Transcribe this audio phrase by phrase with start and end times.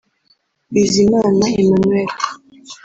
[0.73, 2.09] Bizimana Emmanuel